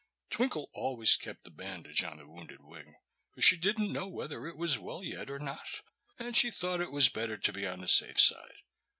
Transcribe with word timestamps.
Twinkle 0.31 0.71
always 0.73 1.15
kept 1.15 1.43
the 1.43 1.51
bandage 1.51 2.01
on 2.03 2.17
the 2.17 2.27
wounded 2.27 2.63
wing, 2.63 2.95
for 3.29 3.41
she 3.43 3.55
didn't 3.55 3.93
know 3.93 4.07
whether 4.07 4.47
it 4.47 4.57
was 4.57 4.79
well 4.79 5.03
yet, 5.03 5.29
or 5.29 5.37
not, 5.37 5.81
and 6.17 6.35
she 6.35 6.49
thought 6.49 6.81
it 6.81 6.91
was 6.91 7.07
better 7.07 7.37
to 7.37 7.53
be 7.53 7.67
on 7.67 7.81
the 7.81 7.87
safe 7.87 8.19
side. 8.19 8.63